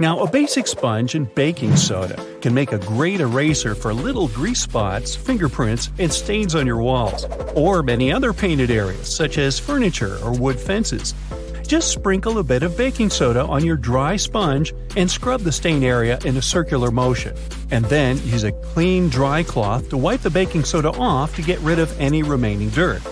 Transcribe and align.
Now, 0.00 0.20
a 0.20 0.30
basic 0.30 0.68
sponge 0.68 1.16
and 1.16 1.34
baking 1.34 1.74
soda 1.74 2.24
can 2.40 2.54
make 2.54 2.70
a 2.70 2.78
great 2.78 3.20
eraser 3.20 3.74
for 3.74 3.92
little 3.92 4.28
grease 4.28 4.60
spots, 4.60 5.16
fingerprints, 5.16 5.90
and 5.98 6.12
stains 6.12 6.54
on 6.54 6.68
your 6.68 6.80
walls, 6.80 7.26
or 7.56 7.82
many 7.82 8.12
other 8.12 8.32
painted 8.32 8.70
areas 8.70 9.12
such 9.12 9.38
as 9.38 9.58
furniture 9.58 10.16
or 10.22 10.38
wood 10.38 10.60
fences. 10.60 11.14
Just 11.66 11.90
sprinkle 11.90 12.38
a 12.38 12.44
bit 12.44 12.62
of 12.62 12.76
baking 12.76 13.10
soda 13.10 13.42
on 13.42 13.64
your 13.64 13.76
dry 13.76 14.14
sponge 14.14 14.72
and 14.96 15.10
scrub 15.10 15.40
the 15.40 15.50
stain 15.50 15.82
area 15.82 16.20
in 16.24 16.36
a 16.36 16.42
circular 16.42 16.92
motion. 16.92 17.36
And 17.72 17.84
then 17.86 18.18
use 18.18 18.44
a 18.44 18.52
clean, 18.52 19.08
dry 19.08 19.42
cloth 19.42 19.88
to 19.88 19.96
wipe 19.96 20.20
the 20.20 20.30
baking 20.30 20.62
soda 20.62 20.92
off 20.92 21.34
to 21.34 21.42
get 21.42 21.58
rid 21.58 21.80
of 21.80 22.00
any 22.00 22.22
remaining 22.22 22.70
dirt. 22.70 23.02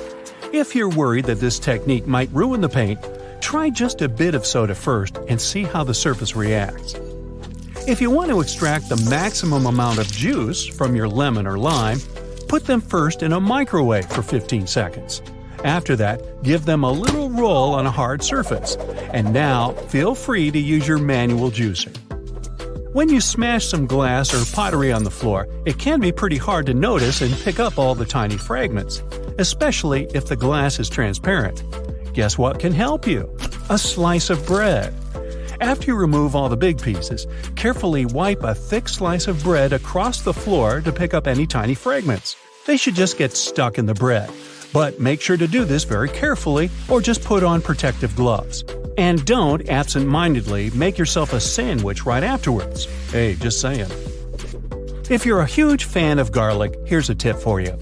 If 0.52 0.76
you're 0.76 0.88
worried 0.88 1.24
that 1.24 1.40
this 1.40 1.58
technique 1.58 2.06
might 2.06 2.30
ruin 2.32 2.60
the 2.60 2.68
paint, 2.68 3.00
Try 3.40 3.70
just 3.70 4.02
a 4.02 4.08
bit 4.08 4.34
of 4.34 4.46
soda 4.46 4.74
first 4.74 5.18
and 5.28 5.40
see 5.40 5.64
how 5.64 5.84
the 5.84 5.94
surface 5.94 6.34
reacts. 6.36 6.94
If 7.86 8.00
you 8.00 8.10
want 8.10 8.30
to 8.30 8.40
extract 8.40 8.88
the 8.88 9.06
maximum 9.08 9.66
amount 9.66 9.98
of 9.98 10.08
juice 10.08 10.66
from 10.66 10.96
your 10.96 11.08
lemon 11.08 11.46
or 11.46 11.58
lime, 11.58 12.00
put 12.48 12.64
them 12.64 12.80
first 12.80 13.22
in 13.22 13.32
a 13.32 13.40
microwave 13.40 14.06
for 14.06 14.22
15 14.22 14.66
seconds. 14.66 15.22
After 15.64 15.96
that, 15.96 16.42
give 16.42 16.64
them 16.64 16.84
a 16.84 16.90
little 16.90 17.30
roll 17.30 17.74
on 17.74 17.86
a 17.86 17.90
hard 17.90 18.22
surface. 18.22 18.76
And 19.12 19.32
now, 19.32 19.72
feel 19.88 20.14
free 20.14 20.50
to 20.50 20.58
use 20.58 20.86
your 20.86 20.98
manual 20.98 21.50
juicer. 21.50 21.96
When 22.92 23.08
you 23.08 23.20
smash 23.20 23.66
some 23.66 23.86
glass 23.86 24.32
or 24.32 24.54
pottery 24.54 24.90
on 24.92 25.04
the 25.04 25.10
floor, 25.10 25.46
it 25.66 25.78
can 25.78 26.00
be 26.00 26.12
pretty 26.12 26.38
hard 26.38 26.66
to 26.66 26.74
notice 26.74 27.20
and 27.20 27.34
pick 27.40 27.60
up 27.60 27.78
all 27.78 27.94
the 27.94 28.06
tiny 28.06 28.38
fragments, 28.38 29.02
especially 29.38 30.06
if 30.14 30.26
the 30.26 30.36
glass 30.36 30.80
is 30.80 30.88
transparent. 30.88 31.62
Guess 32.16 32.38
what 32.38 32.58
can 32.58 32.72
help 32.72 33.06
you? 33.06 33.30
A 33.68 33.76
slice 33.76 34.30
of 34.30 34.46
bread. 34.46 34.94
After 35.60 35.88
you 35.88 35.94
remove 35.94 36.34
all 36.34 36.48
the 36.48 36.56
big 36.56 36.80
pieces, 36.80 37.26
carefully 37.56 38.06
wipe 38.06 38.42
a 38.42 38.54
thick 38.54 38.88
slice 38.88 39.26
of 39.26 39.42
bread 39.42 39.74
across 39.74 40.22
the 40.22 40.32
floor 40.32 40.80
to 40.80 40.92
pick 40.92 41.12
up 41.12 41.26
any 41.26 41.46
tiny 41.46 41.74
fragments. 41.74 42.34
They 42.66 42.78
should 42.78 42.94
just 42.94 43.18
get 43.18 43.36
stuck 43.36 43.76
in 43.76 43.84
the 43.84 43.92
bread. 43.92 44.30
But 44.72 44.98
make 44.98 45.20
sure 45.20 45.36
to 45.36 45.46
do 45.46 45.66
this 45.66 45.84
very 45.84 46.08
carefully 46.08 46.70
or 46.88 47.02
just 47.02 47.22
put 47.22 47.44
on 47.44 47.60
protective 47.60 48.16
gloves. 48.16 48.64
And 48.96 49.22
don't 49.26 49.68
absent 49.68 50.06
mindedly 50.06 50.70
make 50.70 50.96
yourself 50.96 51.34
a 51.34 51.40
sandwich 51.40 52.06
right 52.06 52.24
afterwards. 52.24 52.86
Hey, 53.10 53.34
just 53.34 53.60
saying. 53.60 53.90
If 55.10 55.26
you're 55.26 55.40
a 55.40 55.46
huge 55.46 55.84
fan 55.84 56.18
of 56.18 56.32
garlic, 56.32 56.78
here's 56.86 57.10
a 57.10 57.14
tip 57.14 57.36
for 57.36 57.60
you. 57.60 57.76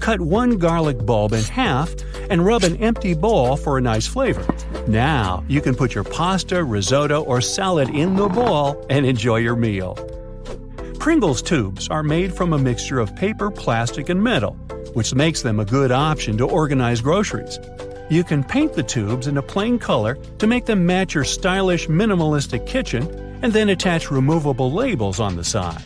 Cut 0.00 0.20
one 0.20 0.58
garlic 0.58 1.04
bulb 1.04 1.32
in 1.32 1.44
half 1.44 1.94
and 2.30 2.44
rub 2.44 2.64
an 2.64 2.76
empty 2.76 3.14
bowl 3.14 3.56
for 3.56 3.78
a 3.78 3.80
nice 3.80 4.06
flavor. 4.06 4.46
Now, 4.86 5.44
you 5.48 5.60
can 5.60 5.74
put 5.74 5.94
your 5.94 6.04
pasta, 6.04 6.62
risotto, 6.64 7.22
or 7.24 7.40
salad 7.40 7.90
in 7.90 8.16
the 8.16 8.28
bowl 8.28 8.86
and 8.90 9.04
enjoy 9.04 9.36
your 9.36 9.56
meal. 9.56 9.94
Pringles 10.98 11.42
tubes 11.42 11.88
are 11.88 12.02
made 12.02 12.34
from 12.34 12.52
a 12.52 12.58
mixture 12.58 12.98
of 12.98 13.14
paper, 13.16 13.50
plastic, 13.50 14.08
and 14.08 14.22
metal, 14.22 14.52
which 14.94 15.14
makes 15.14 15.42
them 15.42 15.60
a 15.60 15.64
good 15.64 15.92
option 15.92 16.36
to 16.38 16.44
organize 16.44 17.00
groceries. 17.00 17.58
You 18.10 18.24
can 18.24 18.42
paint 18.42 18.72
the 18.72 18.82
tubes 18.82 19.26
in 19.26 19.36
a 19.36 19.42
plain 19.42 19.78
color 19.78 20.16
to 20.38 20.46
make 20.46 20.64
them 20.64 20.86
match 20.86 21.14
your 21.14 21.24
stylish 21.24 21.88
minimalistic 21.88 22.66
kitchen 22.66 23.06
and 23.42 23.52
then 23.52 23.68
attach 23.68 24.10
removable 24.10 24.72
labels 24.72 25.20
on 25.20 25.36
the 25.36 25.44
side. 25.44 25.84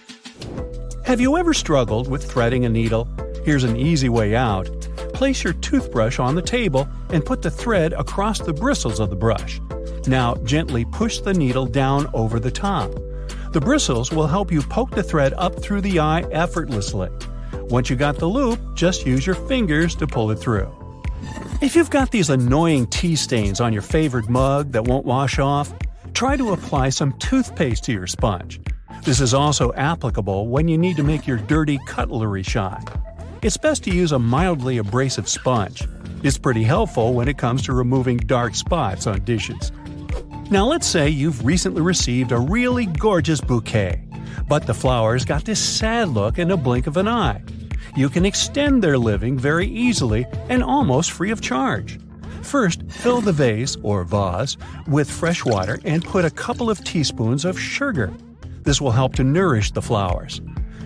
Have 1.05 1.21
you 1.21 1.37
ever 1.37 1.53
struggled 1.53 2.09
with 2.09 2.25
threading 2.31 2.65
a 2.65 2.69
needle? 2.69 3.09
Here's 3.45 3.65
an 3.65 3.77
easy 3.77 4.09
way 4.09 4.37
out 4.37 4.71
place 5.15 5.45
your 5.45 5.53
toothbrush 5.55 6.19
on 6.19 6.35
the 6.35 6.43
table 6.43 6.89
and 7.11 7.25
put 7.25 7.43
the 7.43 7.51
thread 7.51 7.93
across 7.93 8.41
the 8.41 8.53
bristles 8.53 8.99
of 8.99 9.11
the 9.11 9.17
brush. 9.17 9.61
Now 10.07 10.35
gently 10.37 10.85
push 10.85 11.21
the 11.21 11.35
needle 11.35 11.67
down 11.67 12.09
over 12.15 12.41
the 12.41 12.51
top. 12.51 12.91
The 13.53 13.61
bristles 13.61 14.11
will 14.11 14.27
help 14.27 14.51
you 14.51 14.63
poke 14.63 14.91
the 14.91 15.03
thread 15.03 15.35
up 15.35 15.61
through 15.61 15.83
the 15.83 16.01
eye 16.01 16.23
effortlessly. 16.33 17.09
Once 17.69 17.91
you 17.91 17.97
got 17.97 18.17
the 18.17 18.27
loop, 18.27 18.59
just 18.75 19.07
use 19.07 19.27
your 19.27 19.37
fingers 19.37 19.95
to 19.97 20.07
pull 20.07 20.31
it 20.31 20.37
through. 20.37 20.73
If 21.61 21.77
you've 21.77 21.91
got 21.91 22.11
these 22.11 22.31
annoying 22.31 22.87
tea 22.87 23.15
stains 23.15 23.61
on 23.61 23.73
your 23.73 23.83
favorite 23.83 24.29
mug 24.29 24.73
that 24.73 24.87
won't 24.87 25.07
wash 25.07 25.39
off, 25.39 25.73
try 26.15 26.37
to 26.37 26.53
apply 26.53 26.89
some 26.89 27.13
toothpaste 27.19 27.85
to 27.85 27.93
your 27.93 28.07
sponge. 28.07 28.61
This 29.05 29.21
is 29.21 29.35
also 29.35 29.73
applicable 29.75 30.49
when 30.49 30.69
you 30.69 30.79
need 30.79 30.97
to 30.97 31.03
make 31.05 31.27
your 31.27 31.39
dirty 31.39 31.79
cutlery 31.87 32.43
shine 32.43 32.85
it's 33.43 33.57
best 33.57 33.83
to 33.83 33.91
use 33.91 34.13
a 34.13 34.19
mildly 34.19 34.79
abrasive 34.79 35.29
sponge. 35.29 35.89
It's 36.23 36.39
pretty 36.39 36.63
helpful 36.63 37.13
when 37.13 37.27
it 37.27 37.39
comes 37.39 37.63
to 37.63 37.73
removing 37.73 38.19
dark 38.19 38.55
spots 38.55 39.09
on 39.09 39.25
dishes. 39.25 39.73
Now, 40.49 40.67
let's 40.67 40.87
say 40.87 41.09
you've 41.09 41.45
recently 41.45 41.83
received 41.83 42.31
a 42.31 42.39
really 42.39 42.87
gorgeous 42.87 43.41
bouquet, 43.41 44.05
but 44.49 44.67
the 44.67 44.75
flowers 44.75 45.25
got 45.25 45.45
this 45.45 45.59
sad 45.59 46.11
look 46.11 46.39
in 46.39 46.53
a 46.53 46.57
blink 46.57 46.87
of 46.87 46.97
an 46.97 47.09
eye. 47.09 47.43
You 47.97 48.09
can 48.09 48.25
extend 48.25 48.81
their 48.81 48.97
living 48.97 49.37
very 49.37 49.67
easily 49.67 50.25
and 50.49 50.63
almost 50.63 51.11
free 51.11 51.33
of 51.33 51.41
charge. 51.41 51.99
First, 52.43 52.85
fill 52.89 53.21
the 53.21 53.33
vase 53.33 53.77
or 53.83 54.05
vase 54.05 54.57
with 54.87 55.11
fresh 55.11 55.45
water 55.45 55.81
and 55.85 56.05
put 56.05 56.25
a 56.25 56.31
couple 56.31 56.71
of 56.71 56.85
teaspoons 56.85 57.45
of 57.45 57.59
sugar. 57.59 58.13
This 58.63 58.81
will 58.81 58.93
help 58.93 59.17
to 59.17 59.25
nourish 59.25 59.73
the 59.73 59.83
flowers. 59.83 60.41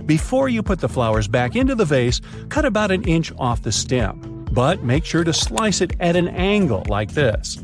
Before 0.07 0.49
you 0.49 0.63
put 0.63 0.79
the 0.79 0.89
flowers 0.89 1.27
back 1.27 1.57
into 1.57 1.75
the 1.75 1.85
vase, 1.85 2.21
cut 2.49 2.65
about 2.65 2.93
an 2.93 3.03
inch 3.03 3.33
off 3.39 3.63
the 3.63 3.73
stem, 3.73 4.47
but 4.53 4.85
make 4.85 5.05
sure 5.05 5.25
to 5.25 5.33
slice 5.33 5.81
it 5.81 5.97
at 5.99 6.15
an 6.15 6.29
angle 6.29 6.85
like 6.89 7.13
this. 7.13 7.59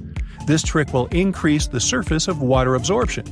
This 0.46 0.64
trick 0.64 0.92
will 0.92 1.06
increase 1.06 1.68
the 1.68 1.78
surface 1.78 2.26
of 2.26 2.42
water 2.42 2.74
absorption. 2.74 3.24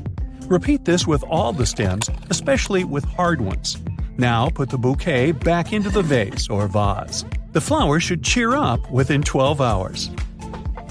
Repeat 0.46 0.84
this 0.84 1.08
with 1.08 1.24
all 1.24 1.52
the 1.52 1.66
stems, 1.66 2.08
especially 2.30 2.84
with 2.84 3.04
hard 3.04 3.40
ones. 3.40 3.78
Now 4.16 4.48
put 4.48 4.70
the 4.70 4.78
bouquet 4.78 5.32
back 5.32 5.72
into 5.72 5.90
the 5.90 6.02
vase 6.02 6.48
or 6.48 6.68
vase. 6.68 7.24
The 7.52 7.60
flowers 7.60 8.04
should 8.04 8.22
cheer 8.22 8.54
up 8.54 8.88
within 8.92 9.22
12 9.22 9.60
hours. 9.60 10.10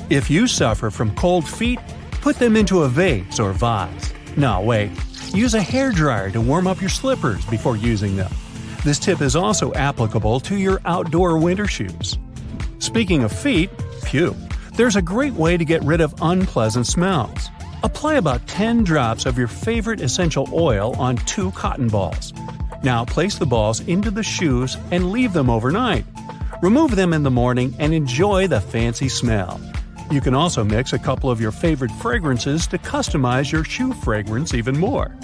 If 0.10 0.30
you 0.30 0.46
suffer 0.48 0.90
from 0.90 1.16
cold 1.16 1.48
feet, 1.48 1.80
put 2.20 2.38
them 2.38 2.58
into 2.58 2.84
a 2.84 2.90
vase 2.90 3.40
or 3.40 3.54
vase. 3.54 4.14
No, 4.38 4.62
wait, 4.62 4.92
Use 5.34 5.54
a 5.54 5.62
hair 5.62 5.92
dryer 5.92 6.32
to 6.32 6.42
warm 6.42 6.66
up 6.66 6.82
your 6.82 6.90
slippers 6.90 7.46
before 7.46 7.78
using 7.78 8.16
them. 8.16 8.32
This 8.84 8.98
tip 8.98 9.22
is 9.22 9.36
also 9.36 9.72
applicable 9.74 10.40
to 10.42 10.56
your 10.56 10.82
outdoor 10.86 11.38
winter 11.38 11.68
shoes. 11.68 12.18
Speaking 12.80 13.24
of 13.24 13.32
feet, 13.32 13.70
phew, 14.06 14.36
there's 14.74 14.96
a 14.96 15.02
great 15.02 15.34
way 15.34 15.56
to 15.56 15.66
get 15.66 15.84
rid 15.84 16.02
of 16.02 16.16
unpleasant 16.22 16.88
smells. 16.88 17.50
Apply 17.84 18.16
about 18.16 18.48
10 18.48 18.84
drops 18.84 19.28
of 19.28 19.38
your 19.38 19.48
favorite 19.48 20.02
essential 20.02 20.50
oil 20.52 20.96
on 20.98 21.18
two 21.18 21.52
cotton 21.52 21.90
balls. 21.90 22.34
Now 22.82 23.06
place 23.06 23.38
the 23.38 23.46
balls 23.46 23.82
into 23.82 24.10
the 24.10 24.24
shoes 24.24 24.78
and 24.90 25.12
leave 25.12 25.34
them 25.34 25.50
overnight. 25.50 26.06
Remove 26.64 26.96
them 26.96 27.14
in 27.14 27.22
the 27.22 27.32
morning 27.32 27.76
and 27.78 27.94
enjoy 27.94 28.48
the 28.48 28.62
fancy 28.62 29.10
smell. 29.10 29.62
You 30.12 30.22
can 30.22 30.34
also 30.34 30.64
mix 30.64 30.94
a 30.94 31.00
couple 31.00 31.30
of 31.30 31.40
your 31.40 31.52
favorite 31.52 31.92
fragrances 31.92 32.66
to 32.68 32.80
customize 32.80 33.52
your 33.52 33.64
shoe 33.64 33.94
fragrance 33.94 34.56
even 34.56 34.78
more. 34.78 35.16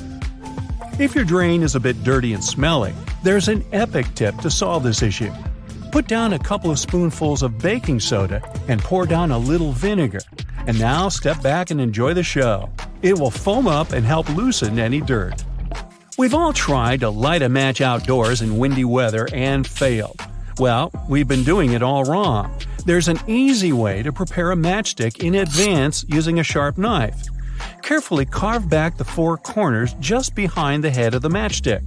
If 0.99 1.15
your 1.15 1.25
drain 1.25 1.63
is 1.63 1.75
a 1.75 1.79
bit 1.79 2.03
dirty 2.03 2.33
and 2.33 2.43
smelly, 2.43 2.93
there's 3.23 3.47
an 3.47 3.65
epic 3.71 4.05
tip 4.13 4.37
to 4.37 4.51
solve 4.51 4.83
this 4.83 5.01
issue. 5.01 5.31
Put 5.91 6.07
down 6.07 6.33
a 6.33 6.39
couple 6.39 6.69
of 6.69 6.77
spoonfuls 6.77 7.41
of 7.41 7.57
baking 7.57 7.99
soda 7.99 8.41
and 8.67 8.79
pour 8.79 9.07
down 9.07 9.31
a 9.31 9.37
little 9.37 9.71
vinegar. 9.71 10.21
And 10.67 10.77
now 10.79 11.09
step 11.09 11.41
back 11.41 11.71
and 11.71 11.81
enjoy 11.81 12.13
the 12.13 12.23
show. 12.23 12.69
It 13.01 13.17
will 13.17 13.31
foam 13.31 13.67
up 13.67 13.91
and 13.91 14.05
help 14.05 14.29
loosen 14.29 14.77
any 14.77 15.01
dirt. 15.01 15.43
We've 16.17 16.33
all 16.33 16.53
tried 16.53 16.99
to 16.99 17.09
light 17.09 17.41
a 17.41 17.49
match 17.49 17.81
outdoors 17.81 18.41
in 18.41 18.57
windy 18.57 18.85
weather 18.85 19.27
and 19.33 19.65
failed. 19.65 20.21
Well, 20.59 20.91
we've 21.09 21.27
been 21.27 21.43
doing 21.43 21.73
it 21.73 21.83
all 21.83 22.03
wrong. 22.03 22.57
There's 22.85 23.07
an 23.07 23.19
easy 23.25 23.73
way 23.73 24.03
to 24.03 24.13
prepare 24.13 24.51
a 24.51 24.55
matchstick 24.55 25.23
in 25.23 25.33
advance 25.33 26.05
using 26.07 26.39
a 26.39 26.43
sharp 26.43 26.77
knife. 26.77 27.19
Carefully 27.81 28.25
carve 28.25 28.69
back 28.69 28.97
the 28.97 29.03
four 29.03 29.37
corners 29.37 29.95
just 29.99 30.35
behind 30.35 30.83
the 30.83 30.91
head 30.91 31.15
of 31.15 31.23
the 31.23 31.29
matchstick. 31.29 31.81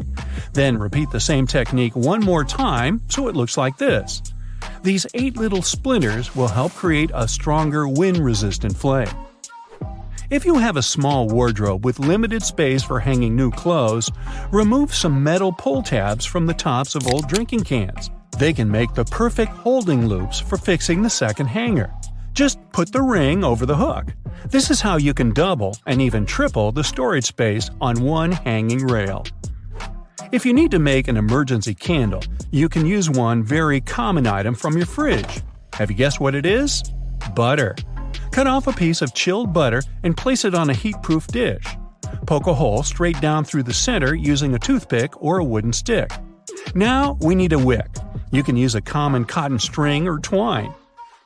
Then 0.55 0.77
repeat 0.77 1.11
the 1.13 1.21
same 1.21 1.47
technique 1.47 1.95
one 1.95 2.21
more 2.21 2.43
time 2.43 3.01
so 3.09 3.29
it 3.29 3.37
looks 3.37 3.57
like 3.57 3.79
this. 3.79 4.23
These 4.83 5.07
eight 5.15 5.37
little 5.37 5.63
splinters 5.63 6.35
will 6.35 6.49
help 6.49 6.73
create 6.73 7.13
a 7.15 7.29
stronger 7.29 7.87
wind-resistant 7.87 8.77
flame. 8.77 9.09
If 10.31 10.45
you 10.45 10.59
have 10.59 10.77
a 10.77 10.83
small 10.83 11.29
wardrobe 11.29 11.85
with 11.85 12.01
limited 12.01 12.43
space 12.43 12.83
for 12.83 12.99
hanging 12.99 13.37
new 13.37 13.53
clothes, 13.53 14.11
remove 14.51 14.93
some 14.93 15.23
metal 15.23 15.53
pull 15.53 15.83
tabs 15.83 16.27
from 16.27 16.47
the 16.47 16.55
tops 16.55 16.97
of 16.97 17.07
old 17.07 17.29
drinking 17.29 17.63
cans. 17.63 18.11
They 18.39 18.53
can 18.53 18.71
make 18.71 18.95
the 18.95 19.05
perfect 19.05 19.51
holding 19.51 20.07
loops 20.07 20.39
for 20.39 20.57
fixing 20.57 21.03
the 21.03 21.11
second 21.11 21.47
hanger. 21.47 21.93
Just 22.33 22.61
put 22.73 22.93
the 22.93 23.03
ring 23.03 23.43
over 23.43 23.67
the 23.67 23.77
hook. 23.77 24.15
This 24.49 24.71
is 24.71 24.81
how 24.81 24.97
you 24.97 25.13
can 25.13 25.33
double 25.33 25.77
and 25.87 26.01
even 26.01 26.25
triple 26.25 26.71
the 26.71 26.85
storage 26.85 27.25
space 27.25 27.69
on 27.81 28.01
one 28.01 28.31
hanging 28.31 28.87
rail. 28.87 29.25
If 30.31 30.47
you 30.47 30.53
need 30.53 30.71
to 30.71 30.79
make 30.79 31.09
an 31.09 31.17
emergency 31.17 31.75
candle, 31.75 32.23
you 32.53 32.69
can 32.69 32.87
use 32.87 33.11
one 33.11 33.43
very 33.43 33.81
common 33.81 34.27
item 34.29 34.55
from 34.55 34.77
your 34.77 34.87
fridge. 34.87 35.41
Have 35.73 35.91
you 35.91 35.97
guessed 35.97 36.21
what 36.21 36.37
it 36.37 36.47
is? 36.47 36.85
Butter. 37.35 37.75
Cut 38.31 38.47
off 38.47 38.69
a 38.69 38.73
piece 38.73 39.03
of 39.03 39.15
chilled 39.15 39.53
butter 39.53 39.83
and 40.05 40.17
place 40.17 40.45
it 40.45 40.55
on 40.55 40.71
a 40.71 40.75
heat-proof 40.75 41.27
dish. 41.27 41.65
Poke 42.27 42.47
a 42.47 42.55
hole 42.55 42.85
straight 42.85 43.21
down 43.21 43.45
through 43.45 43.65
the 43.65 43.75
center 43.75 44.15
using 44.15 44.55
a 44.55 44.59
toothpick 44.61 45.21
or 45.21 45.39
a 45.39 45.45
wooden 45.45 45.73
stick. 45.73 46.13
Now 46.75 47.19
we 47.21 47.35
need 47.35 47.53
a 47.53 47.59
wick. 47.59 47.89
You 48.31 48.43
can 48.43 48.57
use 48.57 48.75
a 48.75 48.83
common 48.83 49.25
cotton 49.25 49.59
string 49.59 50.07
or 50.07 50.19
twine. 50.19 50.75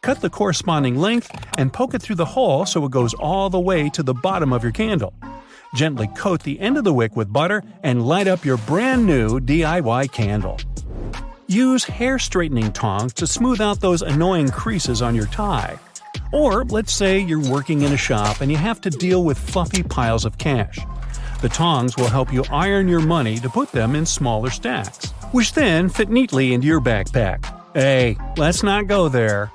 Cut 0.02 0.20
the 0.20 0.30
corresponding 0.30 0.96
length 0.96 1.30
and 1.58 1.72
poke 1.72 1.94
it 1.94 2.02
through 2.02 2.16
the 2.16 2.24
hole 2.24 2.64
so 2.64 2.84
it 2.84 2.92
goes 2.92 3.12
all 3.14 3.50
the 3.50 3.58
way 3.58 3.88
to 3.90 4.02
the 4.04 4.14
bottom 4.14 4.52
of 4.52 4.62
your 4.62 4.70
candle. 4.72 5.12
Gently 5.74 6.06
coat 6.16 6.42
the 6.44 6.60
end 6.60 6.76
of 6.76 6.84
the 6.84 6.92
wick 6.92 7.16
with 7.16 7.32
butter 7.32 7.64
and 7.82 8.06
light 8.06 8.28
up 8.28 8.44
your 8.44 8.56
brand 8.58 9.04
new 9.04 9.40
DIY 9.40 10.12
candle. 10.12 10.58
Use 11.48 11.84
hair 11.84 12.20
straightening 12.20 12.72
tongs 12.72 13.12
to 13.14 13.26
smooth 13.26 13.60
out 13.60 13.80
those 13.80 14.02
annoying 14.02 14.50
creases 14.50 15.02
on 15.02 15.16
your 15.16 15.26
tie. 15.26 15.78
Or 16.32 16.64
let's 16.66 16.92
say 16.92 17.18
you're 17.18 17.50
working 17.50 17.82
in 17.82 17.92
a 17.92 17.96
shop 17.96 18.40
and 18.40 18.50
you 18.50 18.56
have 18.56 18.80
to 18.82 18.90
deal 18.90 19.24
with 19.24 19.38
fluffy 19.38 19.82
piles 19.82 20.24
of 20.24 20.38
cash. 20.38 20.78
The 21.40 21.48
tongs 21.48 21.96
will 21.96 22.08
help 22.08 22.32
you 22.32 22.44
iron 22.52 22.86
your 22.86 23.00
money 23.00 23.38
to 23.38 23.48
put 23.48 23.72
them 23.72 23.96
in 23.96 24.06
smaller 24.06 24.50
stacks, 24.50 25.11
which 25.32 25.52
then 25.54 25.88
fit 25.88 26.08
neatly 26.08 26.52
into 26.52 26.66
your 26.66 26.80
backpack. 26.80 27.44
Hey, 27.74 28.16
let's 28.36 28.62
not 28.62 28.86
go 28.86 29.08
there. 29.08 29.50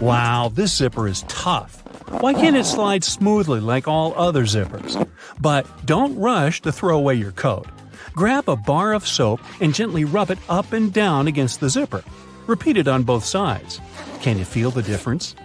Wow, 0.00 0.50
this 0.52 0.74
zipper 0.76 1.06
is 1.06 1.22
tough. 1.28 1.82
Why 2.20 2.34
can't 2.34 2.56
it 2.56 2.64
slide 2.64 3.04
smoothly 3.04 3.60
like 3.60 3.86
all 3.86 4.14
other 4.16 4.44
zippers? 4.44 5.08
But 5.40 5.66
don't 5.86 6.18
rush 6.18 6.60
to 6.62 6.72
throw 6.72 6.96
away 6.98 7.14
your 7.14 7.32
coat. 7.32 7.66
Grab 8.12 8.48
a 8.48 8.56
bar 8.56 8.92
of 8.92 9.06
soap 9.06 9.40
and 9.60 9.74
gently 9.74 10.04
rub 10.04 10.30
it 10.30 10.38
up 10.48 10.72
and 10.72 10.92
down 10.92 11.28
against 11.28 11.60
the 11.60 11.70
zipper. 11.70 12.02
Repeat 12.46 12.76
it 12.76 12.88
on 12.88 13.04
both 13.04 13.24
sides. 13.24 13.80
Can 14.22 14.38
you 14.38 14.44
feel 14.44 14.70
the 14.70 14.82
difference? 14.82 15.36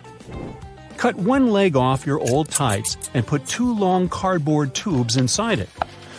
Cut 0.97 1.15
one 1.15 1.47
leg 1.51 1.75
off 1.75 2.05
your 2.05 2.19
old 2.19 2.49
tights 2.49 2.97
and 3.13 3.27
put 3.27 3.45
two 3.45 3.73
long 3.75 4.09
cardboard 4.09 4.73
tubes 4.73 5.17
inside 5.17 5.59
it. 5.59 5.69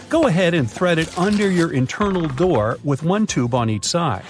Go 0.08 0.28
ahead 0.28 0.54
and 0.54 0.70
thread 0.70 0.98
it 0.98 1.18
under 1.18 1.50
your 1.50 1.72
internal 1.72 2.28
door 2.28 2.78
with 2.84 3.02
one 3.02 3.26
tube 3.26 3.54
on 3.54 3.68
each 3.68 3.84
side. 3.84 4.24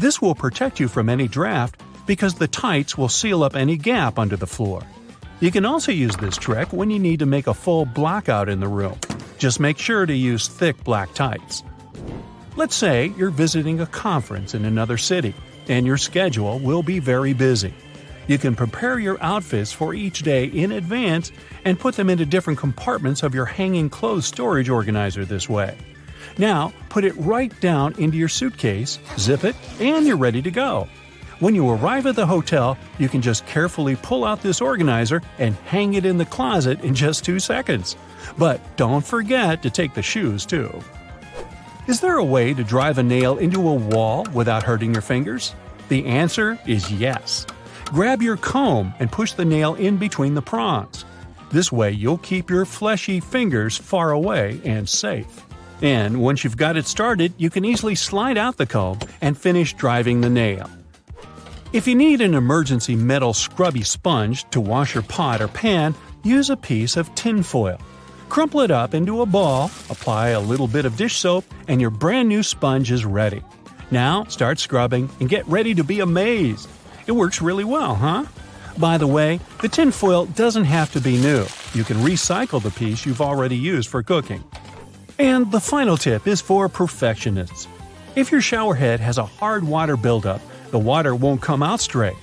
This 0.00 0.20
will 0.20 0.34
protect 0.34 0.80
you 0.80 0.88
from 0.88 1.08
any 1.08 1.28
draft 1.28 1.80
because 2.04 2.34
the 2.34 2.48
tights 2.48 2.98
will 2.98 3.08
seal 3.08 3.44
up 3.44 3.54
any 3.54 3.76
gap 3.76 4.18
under 4.18 4.36
the 4.36 4.48
floor. 4.48 4.82
You 5.38 5.52
can 5.52 5.64
also 5.64 5.92
use 5.92 6.16
this 6.16 6.36
trick 6.36 6.72
when 6.72 6.90
you 6.90 6.98
need 6.98 7.20
to 7.20 7.26
make 7.26 7.46
a 7.46 7.54
full 7.54 7.84
blackout 7.84 8.48
in 8.48 8.58
the 8.58 8.66
room. 8.66 8.98
Just 9.38 9.60
make 9.60 9.78
sure 9.78 10.04
to 10.04 10.14
use 10.14 10.48
thick 10.48 10.82
black 10.82 11.14
tights. 11.14 11.62
Let's 12.56 12.74
say 12.74 13.12
you're 13.16 13.30
visiting 13.30 13.80
a 13.80 13.86
conference 13.86 14.52
in 14.52 14.64
another 14.64 14.98
city, 14.98 15.34
and 15.68 15.86
your 15.86 15.96
schedule 15.96 16.58
will 16.58 16.82
be 16.82 16.98
very 16.98 17.34
busy. 17.34 17.72
You 18.26 18.38
can 18.38 18.54
prepare 18.54 18.98
your 18.98 19.18
outfits 19.20 19.72
for 19.72 19.94
each 19.94 20.22
day 20.22 20.46
in 20.46 20.72
advance 20.72 21.30
and 21.64 21.78
put 21.78 21.94
them 21.96 22.08
into 22.08 22.24
different 22.24 22.58
compartments 22.58 23.22
of 23.22 23.34
your 23.34 23.44
hanging 23.44 23.90
clothes 23.90 24.26
storage 24.26 24.68
organizer 24.68 25.24
this 25.24 25.48
way. 25.48 25.76
Now, 26.38 26.72
put 26.88 27.04
it 27.04 27.16
right 27.16 27.52
down 27.60 27.94
into 27.98 28.16
your 28.16 28.28
suitcase, 28.28 28.98
zip 29.18 29.44
it, 29.44 29.56
and 29.80 30.06
you're 30.06 30.16
ready 30.16 30.42
to 30.42 30.50
go. 30.50 30.88
When 31.40 31.54
you 31.54 31.68
arrive 31.68 32.06
at 32.06 32.16
the 32.16 32.26
hotel, 32.26 32.78
you 32.98 33.08
can 33.08 33.20
just 33.20 33.44
carefully 33.46 33.96
pull 33.96 34.24
out 34.24 34.40
this 34.40 34.60
organizer 34.60 35.20
and 35.38 35.54
hang 35.66 35.94
it 35.94 36.06
in 36.06 36.16
the 36.16 36.24
closet 36.24 36.80
in 36.82 36.94
just 36.94 37.24
two 37.24 37.38
seconds. 37.40 37.96
But 38.38 38.60
don't 38.76 39.04
forget 39.04 39.62
to 39.62 39.70
take 39.70 39.94
the 39.94 40.02
shoes 40.02 40.46
too. 40.46 40.80
Is 41.86 42.00
there 42.00 42.16
a 42.16 42.24
way 42.24 42.54
to 42.54 42.64
drive 42.64 42.96
a 42.96 43.02
nail 43.02 43.36
into 43.36 43.68
a 43.68 43.74
wall 43.74 44.26
without 44.32 44.62
hurting 44.62 44.94
your 44.94 45.02
fingers? 45.02 45.54
The 45.88 46.06
answer 46.06 46.58
is 46.66 46.90
yes. 46.90 47.46
Grab 47.86 48.22
your 48.22 48.36
comb 48.36 48.94
and 48.98 49.12
push 49.12 49.32
the 49.32 49.44
nail 49.44 49.74
in 49.74 49.96
between 49.96 50.34
the 50.34 50.42
prongs. 50.42 51.04
This 51.50 51.70
way, 51.70 51.92
you'll 51.92 52.18
keep 52.18 52.50
your 52.50 52.64
fleshy 52.64 53.20
fingers 53.20 53.76
far 53.76 54.10
away 54.10 54.60
and 54.64 54.88
safe. 54.88 55.44
And 55.82 56.20
once 56.20 56.42
you've 56.42 56.56
got 56.56 56.76
it 56.76 56.86
started, 56.86 57.32
you 57.36 57.50
can 57.50 57.64
easily 57.64 57.94
slide 57.94 58.38
out 58.38 58.56
the 58.56 58.66
comb 58.66 58.98
and 59.20 59.36
finish 59.36 59.74
driving 59.74 60.20
the 60.20 60.30
nail. 60.30 60.68
If 61.72 61.86
you 61.86 61.94
need 61.94 62.20
an 62.20 62.34
emergency 62.34 62.96
metal 62.96 63.34
scrubby 63.34 63.82
sponge 63.82 64.48
to 64.50 64.60
wash 64.60 64.94
your 64.94 65.02
pot 65.02 65.42
or 65.42 65.48
pan, 65.48 65.94
use 66.22 66.48
a 66.48 66.56
piece 66.56 66.96
of 66.96 67.14
tin 67.14 67.42
foil. 67.42 67.78
Crumple 68.28 68.60
it 68.60 68.70
up 68.70 68.94
into 68.94 69.20
a 69.20 69.26
ball, 69.26 69.70
apply 69.90 70.28
a 70.28 70.40
little 70.40 70.66
bit 70.66 70.86
of 70.86 70.96
dish 70.96 71.16
soap, 71.16 71.44
and 71.68 71.80
your 71.80 71.90
brand 71.90 72.28
new 72.28 72.42
sponge 72.42 72.90
is 72.90 73.04
ready. 73.04 73.42
Now 73.90 74.24
start 74.24 74.58
scrubbing 74.58 75.10
and 75.20 75.28
get 75.28 75.46
ready 75.46 75.74
to 75.74 75.84
be 75.84 76.00
amazed. 76.00 76.68
It 77.06 77.12
works 77.12 77.42
really 77.42 77.64
well, 77.64 77.94
huh? 77.94 78.24
By 78.78 78.98
the 78.98 79.06
way, 79.06 79.40
the 79.60 79.68
tin 79.68 79.90
foil 79.90 80.26
doesn't 80.26 80.64
have 80.64 80.92
to 80.92 81.00
be 81.00 81.20
new. 81.20 81.46
You 81.74 81.84
can 81.84 81.98
recycle 81.98 82.62
the 82.62 82.70
piece 82.70 83.06
you've 83.06 83.20
already 83.20 83.56
used 83.56 83.88
for 83.88 84.02
cooking. 84.02 84.42
And 85.18 85.50
the 85.52 85.60
final 85.60 85.96
tip 85.96 86.26
is 86.26 86.40
for 86.40 86.68
perfectionists. 86.68 87.68
If 88.16 88.32
your 88.32 88.40
shower 88.40 88.74
head 88.74 89.00
has 89.00 89.18
a 89.18 89.24
hard 89.24 89.64
water 89.64 89.96
buildup, 89.96 90.40
the 90.70 90.78
water 90.78 91.14
won't 91.14 91.42
come 91.42 91.62
out 91.62 91.80
straight. 91.80 92.16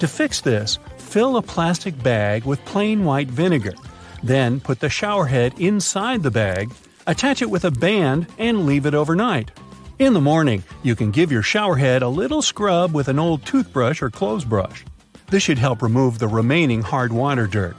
To 0.00 0.08
fix 0.08 0.40
this, 0.40 0.78
fill 0.96 1.36
a 1.36 1.42
plastic 1.42 2.00
bag 2.02 2.44
with 2.44 2.64
plain 2.64 3.04
white 3.04 3.28
vinegar. 3.28 3.74
Then 4.22 4.58
put 4.58 4.80
the 4.80 4.88
shower 4.88 5.26
head 5.26 5.54
inside 5.60 6.22
the 6.22 6.30
bag, 6.30 6.72
attach 7.06 7.42
it 7.42 7.50
with 7.50 7.64
a 7.64 7.70
band, 7.70 8.26
and 8.38 8.66
leave 8.66 8.86
it 8.86 8.94
overnight. 8.94 9.52
In 10.00 10.12
the 10.12 10.20
morning, 10.20 10.64
you 10.82 10.96
can 10.96 11.12
give 11.12 11.30
your 11.30 11.42
shower 11.42 11.76
head 11.76 12.02
a 12.02 12.08
little 12.08 12.42
scrub 12.42 12.92
with 12.92 13.06
an 13.06 13.20
old 13.20 13.46
toothbrush 13.46 14.02
or 14.02 14.10
clothes 14.10 14.44
brush. 14.44 14.84
This 15.28 15.44
should 15.44 15.58
help 15.58 15.82
remove 15.82 16.18
the 16.18 16.26
remaining 16.26 16.82
hard 16.82 17.12
water 17.12 17.46
dirt. 17.46 17.76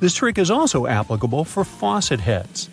This 0.00 0.14
trick 0.14 0.38
is 0.38 0.50
also 0.50 0.86
applicable 0.86 1.44
for 1.44 1.64
faucet 1.64 2.20
heads. 2.20 2.70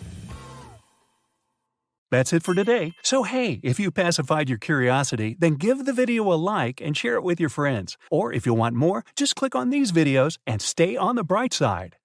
That's 2.10 2.32
it 2.32 2.42
for 2.42 2.54
today. 2.54 2.94
So 3.02 3.22
hey, 3.24 3.60
if 3.62 3.78
you 3.78 3.90
pacified 3.90 4.48
your 4.48 4.56
curiosity, 4.56 5.36
then 5.38 5.56
give 5.56 5.84
the 5.84 5.92
video 5.92 6.32
a 6.32 6.34
like 6.34 6.80
and 6.80 6.96
share 6.96 7.16
it 7.16 7.22
with 7.22 7.38
your 7.38 7.50
friends. 7.50 7.98
Or 8.10 8.32
if 8.32 8.46
you 8.46 8.54
want 8.54 8.76
more, 8.76 9.04
just 9.14 9.36
click 9.36 9.54
on 9.54 9.68
these 9.68 9.92
videos 9.92 10.38
and 10.46 10.62
stay 10.62 10.96
on 10.96 11.16
the 11.16 11.24
bright 11.24 11.52
side. 11.52 11.96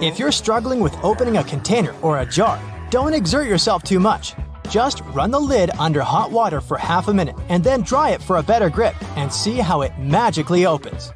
If 0.00 0.18
you're 0.18 0.32
struggling 0.32 0.80
with 0.80 0.96
opening 1.04 1.36
a 1.36 1.44
container 1.44 1.94
or 2.02 2.18
a 2.18 2.26
jar, 2.26 2.60
don't 2.90 3.14
exert 3.14 3.46
yourself 3.46 3.84
too 3.84 4.00
much. 4.00 4.34
Just 4.70 5.00
run 5.06 5.32
the 5.32 5.40
lid 5.40 5.72
under 5.80 6.00
hot 6.00 6.30
water 6.30 6.60
for 6.60 6.78
half 6.78 7.08
a 7.08 7.12
minute 7.12 7.34
and 7.48 7.64
then 7.64 7.82
dry 7.82 8.10
it 8.10 8.22
for 8.22 8.36
a 8.36 8.42
better 8.42 8.70
grip 8.70 8.94
and 9.16 9.32
see 9.32 9.56
how 9.56 9.80
it 9.80 9.98
magically 9.98 10.64
opens. 10.64 11.12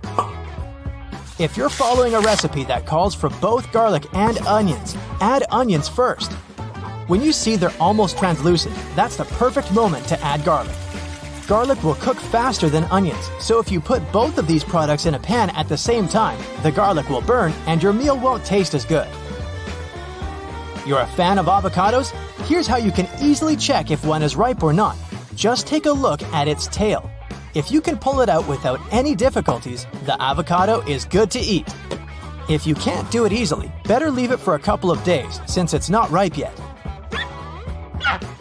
If 1.38 1.56
you're 1.56 1.68
following 1.68 2.14
a 2.14 2.20
recipe 2.20 2.64
that 2.64 2.84
calls 2.84 3.14
for 3.14 3.30
both 3.40 3.70
garlic 3.70 4.12
and 4.12 4.38
onions, 4.38 4.96
add 5.20 5.44
onions 5.50 5.88
first. 5.88 6.32
When 7.06 7.22
you 7.22 7.32
see 7.32 7.54
they're 7.54 7.72
almost 7.78 8.18
translucent, 8.18 8.74
that's 8.96 9.16
the 9.16 9.24
perfect 9.24 9.72
moment 9.72 10.08
to 10.08 10.20
add 10.20 10.44
garlic. 10.44 10.74
Garlic 11.46 11.80
will 11.84 11.94
cook 11.96 12.16
faster 12.16 12.68
than 12.68 12.84
onions, 12.84 13.30
so 13.38 13.60
if 13.60 13.70
you 13.70 13.80
put 13.80 14.10
both 14.10 14.36
of 14.36 14.48
these 14.48 14.64
products 14.64 15.06
in 15.06 15.14
a 15.14 15.18
pan 15.18 15.50
at 15.50 15.68
the 15.68 15.76
same 15.76 16.08
time, 16.08 16.40
the 16.64 16.72
garlic 16.72 17.08
will 17.08 17.20
burn 17.20 17.52
and 17.66 17.80
your 17.80 17.92
meal 17.92 18.18
won't 18.18 18.44
taste 18.44 18.74
as 18.74 18.84
good. 18.84 19.06
You're 20.86 21.00
a 21.00 21.06
fan 21.06 21.38
of 21.38 21.46
avocados? 21.46 22.10
Here's 22.46 22.66
how 22.66 22.76
you 22.76 22.92
can 22.92 23.08
easily 23.22 23.56
check 23.56 23.90
if 23.90 24.04
one 24.04 24.22
is 24.22 24.36
ripe 24.36 24.62
or 24.62 24.74
not. 24.74 24.98
Just 25.34 25.66
take 25.66 25.86
a 25.86 25.90
look 25.90 26.22
at 26.24 26.46
its 26.46 26.66
tail. 26.66 27.10
If 27.54 27.70
you 27.70 27.80
can 27.80 27.96
pull 27.96 28.20
it 28.20 28.28
out 28.28 28.46
without 28.46 28.80
any 28.92 29.14
difficulties, 29.14 29.86
the 30.04 30.20
avocado 30.20 30.82
is 30.82 31.06
good 31.06 31.30
to 31.30 31.40
eat. 31.40 31.74
If 32.50 32.66
you 32.66 32.74
can't 32.74 33.10
do 33.10 33.24
it 33.24 33.32
easily, 33.32 33.72
better 33.84 34.10
leave 34.10 34.30
it 34.30 34.36
for 34.36 34.56
a 34.56 34.58
couple 34.58 34.90
of 34.90 35.02
days 35.04 35.40
since 35.46 35.72
it's 35.72 35.88
not 35.88 36.10
ripe 36.10 36.36
yet. 36.36 36.60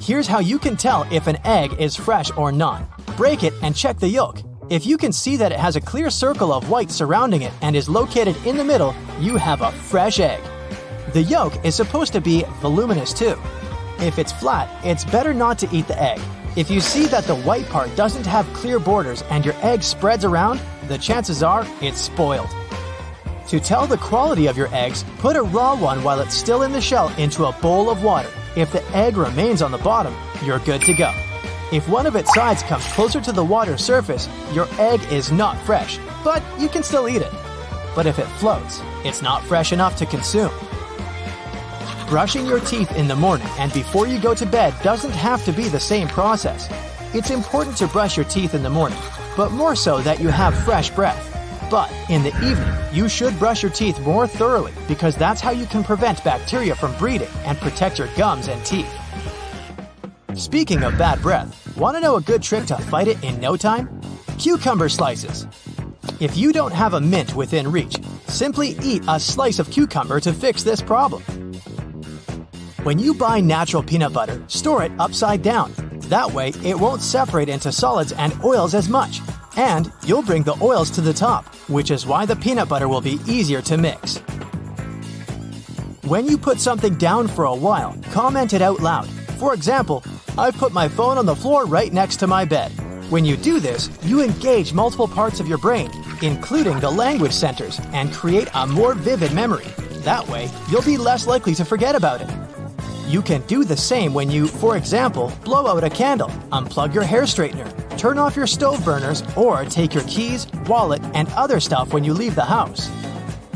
Here's 0.01 0.27
how 0.27 0.39
you 0.39 0.59
can 0.59 0.75
tell 0.75 1.07
if 1.13 1.27
an 1.27 1.37
egg 1.45 1.79
is 1.79 1.95
fresh 1.95 2.29
or 2.35 2.51
not. 2.51 2.83
Break 3.15 3.43
it 3.43 3.53
and 3.61 3.73
check 3.73 3.99
the 3.99 4.09
yolk. 4.09 4.41
If 4.69 4.85
you 4.85 4.97
can 4.97 5.13
see 5.13 5.37
that 5.37 5.53
it 5.53 5.59
has 5.59 5.77
a 5.77 5.81
clear 5.81 6.09
circle 6.09 6.51
of 6.51 6.69
white 6.69 6.91
surrounding 6.91 7.43
it 7.43 7.53
and 7.61 7.73
is 7.73 7.87
located 7.87 8.35
in 8.45 8.57
the 8.57 8.65
middle, 8.65 8.93
you 9.21 9.37
have 9.37 9.61
a 9.61 9.71
fresh 9.71 10.19
egg. 10.19 10.41
The 11.13 11.21
yolk 11.21 11.63
is 11.63 11.75
supposed 11.75 12.11
to 12.13 12.21
be 12.21 12.43
voluminous 12.59 13.13
too. 13.13 13.39
If 13.99 14.17
it's 14.17 14.31
flat, 14.31 14.67
it's 14.83 15.05
better 15.05 15.31
not 15.31 15.59
to 15.59 15.69
eat 15.71 15.87
the 15.87 16.01
egg. 16.01 16.19
If 16.55 16.71
you 16.71 16.81
see 16.81 17.05
that 17.05 17.25
the 17.25 17.35
white 17.35 17.67
part 17.69 17.95
doesn't 17.95 18.25
have 18.25 18.51
clear 18.53 18.79
borders 18.79 19.21
and 19.29 19.45
your 19.45 19.53
egg 19.61 19.83
spreads 19.83 20.25
around, 20.25 20.59
the 20.87 20.97
chances 20.97 21.43
are 21.43 21.67
it's 21.81 22.01
spoiled. 22.01 22.49
To 23.49 23.59
tell 23.59 23.85
the 23.85 23.97
quality 23.97 24.47
of 24.47 24.57
your 24.57 24.73
eggs, 24.73 25.05
put 25.19 25.35
a 25.35 25.43
raw 25.43 25.75
one 25.75 26.03
while 26.03 26.19
it's 26.19 26.33
still 26.33 26.63
in 26.63 26.71
the 26.71 26.81
shell 26.81 27.09
into 27.19 27.45
a 27.45 27.51
bowl 27.61 27.91
of 27.91 28.01
water. 28.01 28.29
If 28.55 28.71
the 28.71 28.83
egg 28.95 29.15
remains 29.15 29.61
on 29.61 29.71
the 29.71 29.77
bottom, 29.77 30.15
you're 30.43 30.59
good 30.59 30.81
to 30.81 30.95
go. 30.95 31.13
If 31.71 31.87
one 31.87 32.07
of 32.07 32.15
its 32.15 32.33
sides 32.33 32.63
comes 32.63 32.87
closer 32.87 33.21
to 33.21 33.31
the 33.31 33.45
water 33.45 33.77
surface, 33.77 34.27
your 34.51 34.67
egg 34.79 34.99
is 35.11 35.31
not 35.31 35.57
fresh, 35.63 35.99
but 36.23 36.41
you 36.59 36.69
can 36.69 36.81
still 36.81 37.07
eat 37.07 37.21
it. 37.21 37.31
But 37.93 38.07
if 38.07 38.17
it 38.17 38.27
floats, 38.39 38.81
it's 39.03 39.21
not 39.21 39.43
fresh 39.43 39.73
enough 39.73 39.95
to 39.97 40.07
consume. 40.07 40.51
Brushing 42.07 42.45
your 42.45 42.59
teeth 42.59 42.91
in 42.95 43.07
the 43.07 43.15
morning 43.15 43.47
and 43.57 43.71
before 43.73 44.07
you 44.07 44.19
go 44.19 44.35
to 44.35 44.45
bed 44.45 44.73
doesn't 44.83 45.11
have 45.11 45.43
to 45.45 45.51
be 45.51 45.67
the 45.67 45.79
same 45.79 46.07
process. 46.07 46.69
It's 47.13 47.31
important 47.31 47.77
to 47.77 47.87
brush 47.87 48.17
your 48.17 48.25
teeth 48.25 48.53
in 48.53 48.61
the 48.61 48.69
morning, 48.69 48.99
but 49.35 49.51
more 49.51 49.75
so 49.75 49.99
that 50.01 50.19
you 50.19 50.27
have 50.29 50.55
fresh 50.63 50.89
breath. 50.89 51.29
But 51.71 51.91
in 52.09 52.21
the 52.21 52.35
evening, 52.45 52.71
you 52.91 53.09
should 53.09 53.37
brush 53.39 53.63
your 53.63 53.71
teeth 53.71 53.99
more 54.01 54.27
thoroughly 54.27 54.73
because 54.87 55.15
that's 55.15 55.41
how 55.41 55.51
you 55.51 55.65
can 55.65 55.83
prevent 55.83 56.23
bacteria 56.23 56.75
from 56.75 56.95
breeding 56.97 57.29
and 57.45 57.57
protect 57.57 57.97
your 57.97 58.09
gums 58.15 58.47
and 58.47 58.63
teeth. 58.65 58.91
Speaking 60.35 60.83
of 60.83 60.97
bad 60.97 61.21
breath, 61.21 61.75
want 61.77 61.95
to 61.95 62.01
know 62.01 62.17
a 62.17 62.21
good 62.21 62.43
trick 62.43 62.65
to 62.65 62.77
fight 62.77 63.07
it 63.07 63.23
in 63.23 63.39
no 63.39 63.55
time? 63.55 64.01
Cucumber 64.37 64.89
slices. 64.89 65.47
If 66.19 66.37
you 66.37 66.51
don't 66.51 66.73
have 66.73 66.93
a 66.93 67.01
mint 67.01 67.33
within 67.35 67.71
reach, 67.71 67.97
simply 68.27 68.75
eat 68.83 69.03
a 69.07 69.19
slice 69.19 69.57
of 69.57 69.71
cucumber 69.71 70.19
to 70.19 70.33
fix 70.33 70.63
this 70.63 70.81
problem. 70.81 71.23
When 72.83 72.99
you 72.99 73.13
buy 73.13 73.39
natural 73.39 73.81
peanut 73.81 74.11
butter, 74.11 74.43
store 74.49 74.83
it 74.83 74.91
upside 74.99 75.41
down. 75.41 75.71
That 76.09 76.29
way, 76.29 76.49
it 76.65 76.77
won't 76.77 77.01
separate 77.01 77.47
into 77.47 77.71
solids 77.71 78.11
and 78.11 78.33
oils 78.43 78.75
as 78.75 78.89
much, 78.89 79.21
and 79.55 79.89
you'll 80.05 80.21
bring 80.21 80.43
the 80.43 80.57
oils 80.61 80.89
to 80.91 80.99
the 81.01 81.13
top, 81.13 81.45
which 81.69 81.91
is 81.91 82.05
why 82.05 82.25
the 82.25 82.35
peanut 82.35 82.67
butter 82.67 82.89
will 82.89 82.99
be 82.99 83.21
easier 83.25 83.61
to 83.61 83.77
mix. 83.77 84.17
When 86.03 86.27
you 86.27 86.37
put 86.37 86.59
something 86.59 86.95
down 86.95 87.29
for 87.29 87.45
a 87.45 87.55
while, 87.55 87.97
comment 88.11 88.51
it 88.51 88.61
out 88.61 88.81
loud. 88.81 89.07
For 89.39 89.53
example, 89.53 90.03
I've 90.37 90.57
put 90.57 90.73
my 90.73 90.89
phone 90.89 91.17
on 91.17 91.25
the 91.25 91.37
floor 91.37 91.65
right 91.65 91.93
next 91.93 92.17
to 92.17 92.27
my 92.27 92.43
bed. 92.43 92.69
When 93.09 93.23
you 93.23 93.37
do 93.37 93.61
this, 93.61 93.89
you 94.03 94.21
engage 94.21 94.73
multiple 94.73 95.07
parts 95.07 95.39
of 95.39 95.47
your 95.47 95.57
brain, 95.57 95.89
including 96.21 96.81
the 96.81 96.91
language 96.91 97.31
centers, 97.31 97.79
and 97.93 98.11
create 98.11 98.49
a 98.53 98.67
more 98.67 98.93
vivid 98.93 99.31
memory. 99.31 99.67
That 100.03 100.27
way, 100.27 100.49
you'll 100.69 100.81
be 100.81 100.97
less 100.97 101.27
likely 101.27 101.55
to 101.55 101.63
forget 101.63 101.95
about 101.95 102.19
it. 102.19 102.29
You 103.07 103.21
can 103.21 103.41
do 103.41 103.63
the 103.63 103.77
same 103.77 104.13
when 104.13 104.31
you, 104.31 104.47
for 104.47 104.77
example, 104.77 105.31
blow 105.43 105.67
out 105.67 105.83
a 105.83 105.89
candle, 105.89 106.29
unplug 106.51 106.93
your 106.93 107.03
hair 107.03 107.23
straightener, 107.23 107.97
turn 107.97 108.17
off 108.17 108.35
your 108.35 108.47
stove 108.47 108.83
burners, 108.85 109.23
or 109.35 109.65
take 109.65 109.93
your 109.93 110.03
keys, 110.05 110.47
wallet, 110.67 111.01
and 111.13 111.27
other 111.33 111.59
stuff 111.59 111.93
when 111.93 112.03
you 112.03 112.13
leave 112.13 112.33
the 112.33 112.45
house. 112.45 112.89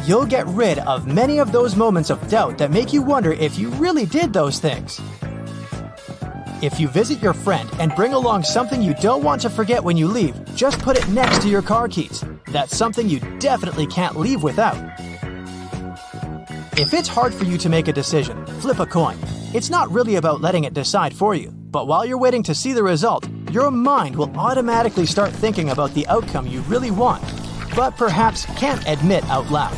You'll 0.05 0.25
get 0.25 0.45
rid 0.47 0.79
of 0.79 1.07
many 1.07 1.39
of 1.39 1.51
those 1.51 1.75
moments 1.75 2.09
of 2.09 2.29
doubt 2.29 2.57
that 2.57 2.71
make 2.71 2.93
you 2.93 3.01
wonder 3.01 3.31
if 3.31 3.57
you 3.57 3.69
really 3.71 4.05
did 4.05 4.33
those 4.33 4.59
things. 4.59 5.01
If 6.61 6.79
you 6.79 6.87
visit 6.87 7.21
your 7.21 7.33
friend 7.33 7.69
and 7.79 7.95
bring 7.95 8.13
along 8.13 8.43
something 8.43 8.81
you 8.81 8.95
don't 8.95 9.23
want 9.23 9.41
to 9.43 9.49
forget 9.49 9.83
when 9.83 9.95
you 9.95 10.07
leave, 10.07 10.35
just 10.55 10.79
put 10.79 10.97
it 10.97 11.07
next 11.09 11.41
to 11.43 11.49
your 11.49 11.61
car 11.61 11.87
keys. 11.87 12.23
That's 12.47 12.75
something 12.75 13.07
you 13.07 13.19
definitely 13.39 13.87
can't 13.87 14.19
leave 14.19 14.43
without. 14.43 14.77
If 16.79 16.93
it's 16.93 17.07
hard 17.07 17.33
for 17.33 17.45
you 17.45 17.57
to 17.57 17.69
make 17.69 17.87
a 17.87 17.93
decision, 17.93 18.45
flip 18.59 18.79
a 18.79 18.85
coin. 18.85 19.17
It's 19.57 19.71
not 19.71 19.89
really 19.89 20.17
about 20.17 20.39
letting 20.39 20.65
it 20.65 20.75
decide 20.75 21.15
for 21.15 21.33
you, 21.33 21.49
but 21.49 21.87
while 21.87 22.05
you're 22.05 22.19
waiting 22.19 22.43
to 22.43 22.53
see 22.53 22.73
the 22.73 22.83
result, 22.83 23.27
your 23.51 23.71
mind 23.71 24.15
will 24.15 24.29
automatically 24.37 25.07
start 25.07 25.31
thinking 25.31 25.71
about 25.71 25.95
the 25.95 26.05
outcome 26.05 26.45
you 26.45 26.61
really 26.69 26.91
want, 26.91 27.23
but 27.75 27.97
perhaps 27.97 28.45
can't 28.55 28.87
admit 28.87 29.23
out 29.31 29.49
loud. 29.49 29.75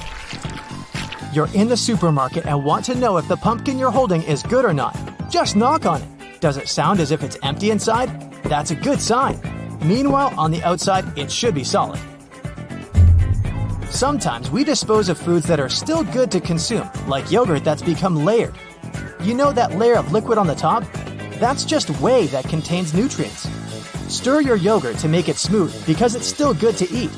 You're 1.31 1.47
in 1.53 1.69
the 1.69 1.77
supermarket 1.77 2.45
and 2.45 2.65
want 2.65 2.83
to 2.87 2.95
know 2.95 3.15
if 3.15 3.29
the 3.29 3.37
pumpkin 3.37 3.79
you're 3.79 3.89
holding 3.89 4.21
is 4.23 4.43
good 4.43 4.65
or 4.65 4.73
not. 4.73 4.97
Just 5.31 5.55
knock 5.55 5.85
on 5.85 6.01
it. 6.01 6.41
Does 6.41 6.57
it 6.57 6.67
sound 6.67 6.99
as 6.99 7.11
if 7.11 7.23
it's 7.23 7.37
empty 7.41 7.71
inside? 7.71 8.33
That's 8.43 8.71
a 8.71 8.75
good 8.75 8.99
sign. 8.99 9.39
Meanwhile, 9.81 10.33
on 10.37 10.51
the 10.51 10.61
outside, 10.63 11.17
it 11.17 11.31
should 11.31 11.55
be 11.55 11.63
solid. 11.63 12.01
Sometimes 13.89 14.51
we 14.51 14.65
dispose 14.65 15.07
of 15.07 15.17
foods 15.17 15.47
that 15.47 15.61
are 15.61 15.69
still 15.69 16.03
good 16.03 16.29
to 16.31 16.41
consume, 16.41 16.89
like 17.07 17.31
yogurt 17.31 17.63
that's 17.63 17.81
become 17.81 18.25
layered. 18.25 18.53
You 19.21 19.33
know 19.33 19.51
that 19.51 19.73
layer 19.73 19.97
of 19.97 20.13
liquid 20.13 20.37
on 20.37 20.47
the 20.47 20.55
top? 20.55 20.85
That's 21.39 21.65
just 21.65 21.89
whey 21.99 22.27
that 22.27 22.47
contains 22.47 22.93
nutrients. 22.93 23.49
Stir 24.07 24.39
your 24.39 24.55
yogurt 24.55 24.97
to 24.99 25.09
make 25.09 25.27
it 25.27 25.35
smooth 25.35 25.75
because 25.85 26.15
it's 26.15 26.25
still 26.25 26.53
good 26.53 26.77
to 26.77 26.89
eat. 26.89 27.09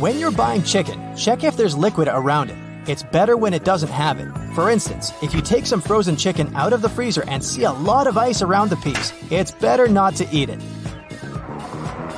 When 0.00 0.18
you're 0.18 0.32
buying 0.32 0.64
chicken, 0.64 1.16
check 1.16 1.44
if 1.44 1.56
there's 1.56 1.76
liquid 1.76 2.08
around 2.08 2.50
it. 2.50 2.56
It's 2.88 3.04
better 3.04 3.36
when 3.36 3.54
it 3.54 3.64
doesn't 3.64 3.90
have 3.90 4.18
it. 4.18 4.28
For 4.56 4.68
instance, 4.68 5.12
if 5.22 5.32
you 5.32 5.40
take 5.40 5.64
some 5.64 5.80
frozen 5.80 6.16
chicken 6.16 6.52
out 6.56 6.72
of 6.72 6.82
the 6.82 6.88
freezer 6.88 7.22
and 7.28 7.44
see 7.44 7.62
a 7.62 7.72
lot 7.72 8.08
of 8.08 8.18
ice 8.18 8.42
around 8.42 8.70
the 8.70 8.76
piece, 8.78 9.12
it's 9.30 9.52
better 9.52 9.86
not 9.86 10.16
to 10.16 10.28
eat 10.32 10.48
it. 10.48 10.60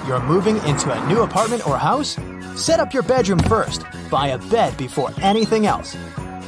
You're 0.06 0.22
moving 0.22 0.56
into 0.64 0.90
a 0.90 1.08
new 1.08 1.20
apartment 1.20 1.66
or 1.66 1.76
house? 1.76 2.16
Set 2.56 2.80
up 2.80 2.94
your 2.94 3.02
bedroom 3.02 3.38
first. 3.40 3.84
Buy 4.10 4.28
a 4.28 4.38
bed 4.38 4.78
before 4.78 5.10
anything 5.20 5.66
else. 5.66 5.94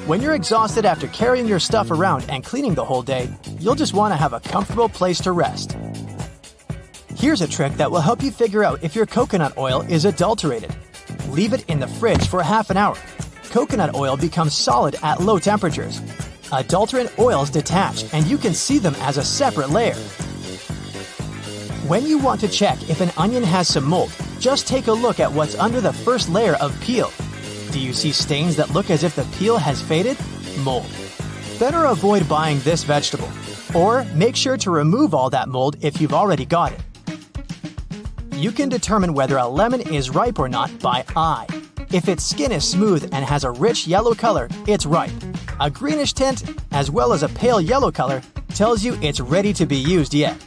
When 0.06 0.20
you're 0.20 0.34
exhausted 0.34 0.84
after 0.84 1.08
carrying 1.08 1.46
your 1.46 1.58
stuff 1.58 1.90
around 1.90 2.26
and 2.28 2.44
cleaning 2.44 2.74
the 2.74 2.84
whole 2.84 3.02
day, 3.02 3.28
you'll 3.58 3.74
just 3.74 3.94
want 3.94 4.12
to 4.12 4.16
have 4.16 4.32
a 4.32 4.40
comfortable 4.40 4.88
place 4.88 5.18
to 5.20 5.32
rest. 5.32 5.76
Here's 7.16 7.40
a 7.40 7.48
trick 7.48 7.72
that 7.74 7.90
will 7.90 8.00
help 8.00 8.22
you 8.22 8.30
figure 8.30 8.64
out 8.64 8.82
if 8.82 8.94
your 8.94 9.06
coconut 9.06 9.56
oil 9.56 9.82
is 9.82 10.04
adulterated. 10.04 10.74
Leave 11.28 11.52
it 11.52 11.68
in 11.68 11.80
the 11.80 11.86
fridge 11.86 12.28
for 12.28 12.42
half 12.42 12.70
an 12.70 12.76
hour 12.76 12.96
coconut 13.54 13.94
oil 13.94 14.16
becomes 14.16 14.52
solid 14.52 14.96
at 15.04 15.20
low 15.20 15.38
temperatures. 15.38 16.00
Adulterant 16.52 17.16
oils 17.20 17.50
detach, 17.50 18.12
and 18.12 18.26
you 18.26 18.36
can 18.36 18.52
see 18.52 18.78
them 18.78 18.96
as 18.96 19.16
a 19.16 19.24
separate 19.24 19.70
layer. 19.70 19.94
When 21.86 22.04
you 22.04 22.18
want 22.18 22.40
to 22.40 22.48
check 22.48 22.90
if 22.90 23.00
an 23.00 23.12
onion 23.16 23.44
has 23.44 23.68
some 23.68 23.84
mold, 23.84 24.10
just 24.40 24.66
take 24.66 24.88
a 24.88 24.92
look 24.92 25.20
at 25.20 25.32
what's 25.32 25.54
under 25.54 25.80
the 25.80 25.92
first 25.92 26.28
layer 26.30 26.54
of 26.54 26.78
peel. 26.80 27.12
Do 27.74 27.80
you 27.80 27.92
see 27.92 28.12
stains 28.12 28.54
that 28.54 28.70
look 28.70 28.88
as 28.88 29.02
if 29.02 29.16
the 29.16 29.24
peel 29.36 29.58
has 29.58 29.82
faded? 29.82 30.16
Mold. 30.60 30.86
Better 31.58 31.86
avoid 31.86 32.28
buying 32.28 32.60
this 32.60 32.84
vegetable. 32.84 33.28
Or 33.74 34.04
make 34.14 34.36
sure 34.36 34.56
to 34.58 34.70
remove 34.70 35.12
all 35.12 35.28
that 35.30 35.48
mold 35.48 35.74
if 35.80 36.00
you've 36.00 36.14
already 36.14 36.44
got 36.44 36.70
it. 36.70 36.80
You 38.36 38.52
can 38.52 38.68
determine 38.68 39.12
whether 39.12 39.38
a 39.38 39.48
lemon 39.48 39.80
is 39.80 40.10
ripe 40.10 40.38
or 40.38 40.48
not 40.48 40.78
by 40.78 41.04
eye. 41.16 41.48
If 41.90 42.08
its 42.08 42.22
skin 42.22 42.52
is 42.52 42.64
smooth 42.64 43.08
and 43.12 43.24
has 43.24 43.42
a 43.42 43.50
rich 43.50 43.88
yellow 43.88 44.14
color, 44.14 44.48
it's 44.68 44.86
ripe. 44.86 45.10
A 45.58 45.68
greenish 45.68 46.12
tint, 46.12 46.44
as 46.70 46.92
well 46.92 47.12
as 47.12 47.24
a 47.24 47.28
pale 47.28 47.60
yellow 47.60 47.90
color, 47.90 48.22
tells 48.50 48.84
you 48.84 48.96
it's 49.02 49.18
ready 49.18 49.52
to 49.52 49.66
be 49.66 49.76
used 49.76 50.14
yet. 50.14 50.40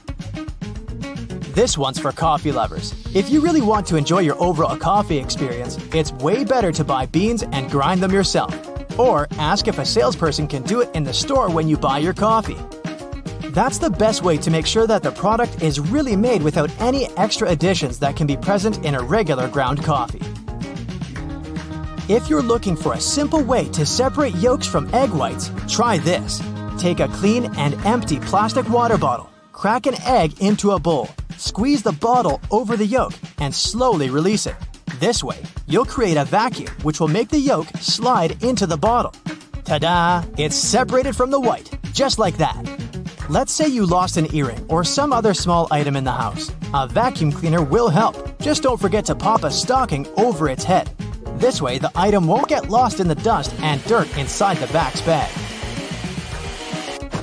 This 1.57 1.75
one's 1.75 1.97
for 1.97 2.11
coffee 2.11 2.51
lovers. 2.51 2.93
If 3.15 3.31
you 3.31 3.41
really 3.41 3.61
want 3.61 3.87
to 3.87 3.95
enjoy 3.95 4.19
your 4.19 4.39
overall 4.39 4.77
coffee 4.77 5.17
experience, 5.17 5.79
it's 5.91 6.11
way 6.11 6.43
better 6.43 6.71
to 6.71 6.83
buy 6.83 7.07
beans 7.07 7.41
and 7.41 7.71
grind 7.71 7.99
them 7.99 8.11
yourself. 8.11 8.53
Or 8.99 9.27
ask 9.39 9.67
if 9.67 9.79
a 9.79 9.83
salesperson 9.83 10.47
can 10.47 10.61
do 10.61 10.81
it 10.81 10.89
in 10.93 11.03
the 11.03 11.15
store 11.15 11.49
when 11.49 11.67
you 11.67 11.75
buy 11.75 11.97
your 11.97 12.13
coffee. 12.13 12.59
That's 13.55 13.79
the 13.79 13.89
best 13.89 14.21
way 14.21 14.37
to 14.37 14.51
make 14.51 14.67
sure 14.67 14.85
that 14.85 15.01
the 15.01 15.11
product 15.11 15.63
is 15.63 15.79
really 15.79 16.15
made 16.15 16.43
without 16.43 16.69
any 16.79 17.07
extra 17.17 17.49
additions 17.49 17.97
that 18.01 18.15
can 18.15 18.27
be 18.27 18.37
present 18.37 18.85
in 18.85 18.93
a 18.93 19.01
regular 19.01 19.47
ground 19.47 19.83
coffee. 19.83 20.21
If 22.07 22.29
you're 22.29 22.43
looking 22.43 22.75
for 22.75 22.93
a 22.93 23.01
simple 23.01 23.43
way 23.43 23.67
to 23.69 23.83
separate 23.83 24.35
yolks 24.35 24.67
from 24.67 24.93
egg 24.93 25.09
whites, 25.09 25.49
try 25.67 25.97
this. 25.97 26.39
Take 26.77 26.99
a 26.99 27.07
clean 27.07 27.45
and 27.57 27.73
empty 27.83 28.19
plastic 28.19 28.69
water 28.69 28.99
bottle, 28.99 29.31
crack 29.53 29.87
an 29.87 29.99
egg 30.03 30.39
into 30.39 30.73
a 30.73 30.79
bowl, 30.79 31.09
squeeze 31.37 31.83
the 31.83 31.91
bottle 31.91 32.41
over 32.51 32.75
the 32.75 32.85
yolk, 32.85 33.13
and 33.39 33.53
slowly 33.53 34.09
release 34.09 34.45
it. 34.45 34.55
This 34.99 35.23
way, 35.23 35.41
you'll 35.67 35.85
create 35.85 36.17
a 36.17 36.25
vacuum 36.25 36.71
which 36.83 36.99
will 36.99 37.07
make 37.07 37.29
the 37.29 37.39
yolk 37.39 37.67
slide 37.79 38.41
into 38.43 38.65
the 38.65 38.77
bottle. 38.77 39.13
Ta 39.63 39.77
da! 39.77 40.23
It's 40.37 40.55
separated 40.55 41.15
from 41.15 41.31
the 41.31 41.39
white, 41.39 41.77
just 41.93 42.19
like 42.19 42.37
that. 42.37 42.57
Let's 43.29 43.51
say 43.51 43.67
you 43.67 43.85
lost 43.85 44.17
an 44.17 44.33
earring 44.33 44.65
or 44.69 44.83
some 44.83 45.11
other 45.11 45.33
small 45.33 45.67
item 45.69 45.95
in 45.95 46.05
the 46.05 46.11
house. 46.11 46.51
A 46.73 46.87
vacuum 46.87 47.31
cleaner 47.31 47.61
will 47.61 47.89
help. 47.89 48.39
Just 48.39 48.63
don't 48.63 48.79
forget 48.79 49.05
to 49.05 49.15
pop 49.15 49.43
a 49.43 49.51
stocking 49.51 50.07
over 50.15 50.47
its 50.47 50.63
head. 50.63 50.89
This 51.37 51.61
way, 51.61 51.77
the 51.77 51.91
item 51.95 52.25
won't 52.25 52.47
get 52.47 52.69
lost 52.69 52.99
in 52.99 53.07
the 53.07 53.15
dust 53.15 53.53
and 53.59 53.83
dirt 53.83 54.17
inside 54.17 54.57
the 54.57 54.65
Vax 54.67 55.05
bag. 55.05 55.29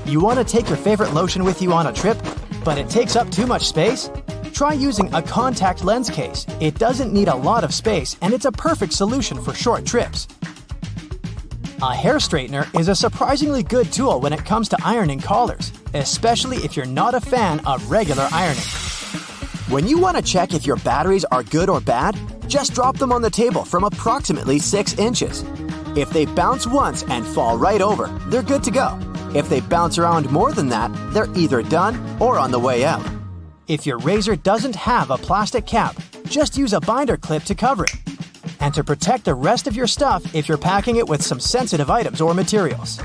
You 0.07 0.21
want 0.21 0.39
to 0.39 0.45
take 0.45 0.69
your 0.69 0.77
favorite 0.77 1.15
lotion 1.15 1.43
with 1.43 1.63
you 1.63 1.73
on 1.73 1.87
a 1.87 1.93
trip, 1.93 2.19
but 2.65 2.79
it 2.79 2.89
takes 2.89 3.15
up 3.15 3.31
too 3.31 3.47
much 3.47 3.67
space? 3.67 4.11
Try 4.53 4.73
using 4.73 5.13
a 5.15 5.21
contact 5.21 5.85
lens 5.85 6.09
case. 6.09 6.47
It 6.61 6.79
doesn't 6.79 7.13
need 7.13 7.29
a 7.29 7.37
lot 7.37 7.65
of 7.65 7.75
space 7.75 8.17
and 8.23 8.33
it's 8.33 8.47
a 8.47 8.53
perfect 8.53 8.93
solution 8.93 9.41
for 9.43 9.53
short 9.53 9.85
trips. 9.85 10.27
A 11.83 11.95
hair 11.95 12.17
straightener 12.17 12.67
is 12.79 12.89
a 12.89 12.95
surprisingly 12.95 13.63
good 13.63 13.93
tool 13.93 14.21
when 14.21 14.33
it 14.33 14.45
comes 14.45 14.69
to 14.71 14.79
ironing 14.83 15.21
collars, 15.21 15.73
especially 15.93 16.57
if 16.59 16.77
you're 16.77 16.87
not 16.87 17.15
a 17.15 17.21
fan 17.21 17.61
of 17.67 17.91
regular 17.91 18.29
ironing. 18.33 18.63
When 19.69 19.87
you 19.87 19.99
want 19.99 20.17
to 20.17 20.23
check 20.23 20.55
if 20.55 20.67
your 20.67 20.77
batteries 20.77 21.25
are 21.27 21.43
good 21.43 21.69
or 21.69 21.81
bad, 21.81 22.19
just 22.49 22.75
drop 22.75 22.97
them 22.97 23.13
on 23.13 23.23
the 23.23 23.31
table 23.31 23.65
from 23.65 23.85
approximately 23.85 24.59
6 24.59 24.99
inches. 24.99 25.45
If 25.97 26.11
they 26.11 26.27
bounce 26.27 26.67
once 26.67 27.03
and 27.05 27.27
fall 27.27 27.59
right 27.59 27.83
over, 27.83 28.07
they're 28.29 28.43
good 28.43 28.63
to 28.65 28.71
go. 28.71 28.99
If 29.35 29.49
they 29.49 29.61
bounce 29.61 29.99
around 29.99 30.31
more 30.31 30.53
than 30.53 30.69
that, 30.69 30.93
they're 31.13 31.33
either 31.35 31.61
done 31.61 31.99
or 32.21 32.39
on 32.39 32.53
the 32.53 32.59
way 32.59 32.85
out. 32.85 33.05
If 33.67 33.85
your 33.85 33.99
razor 33.99 34.37
doesn't 34.37 34.77
have 34.77 35.11
a 35.11 35.19
plastic 35.19 35.67
cap, 35.67 35.97
just 36.29 36.57
use 36.57 36.73
a 36.73 36.81
binder 36.81 37.17
clip 37.17 37.43
to 37.45 37.55
cover 37.57 37.85
it. 37.85 37.97
And 38.61 38.73
to 38.75 38.85
protect 38.85 39.25
the 39.25 39.35
rest 39.35 39.67
of 39.67 39.75
your 39.75 39.89
stuff 39.89 40.35
if 40.37 40.49
you're 40.49 40.57
packing 40.57 40.97
it 40.97 41.09
with 41.09 41.21
some 41.21 41.41
sensitive 41.41 41.91
items 41.91 42.21
or 42.21 42.33
materials. 42.33 43.01